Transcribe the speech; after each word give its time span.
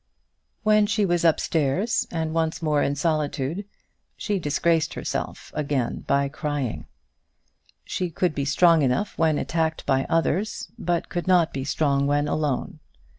When 0.63 0.87
she 0.87 1.05
was 1.05 1.23
upstairs, 1.23 2.07
and 2.09 2.33
once 2.33 2.59
more 2.59 2.81
in 2.81 2.95
solitude, 2.95 3.65
she 4.17 4.39
disgraced 4.39 4.95
herself 4.95 5.51
again 5.53 5.99
by 6.07 6.27
crying. 6.27 6.87
She 7.85 8.09
could 8.09 8.33
be 8.33 8.43
strong 8.43 8.81
enough 8.81 9.15
when 9.19 9.37
attacked 9.37 9.85
by 9.85 10.07
others, 10.09 10.71
but 10.79 11.07
could 11.09 11.27
not 11.27 11.53
be 11.53 11.63
strong 11.63 12.07
when 12.07 12.27
alone. 12.27 12.79